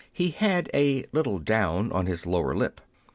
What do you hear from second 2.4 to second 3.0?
lip.